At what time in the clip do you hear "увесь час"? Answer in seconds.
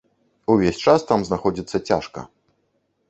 0.53-1.05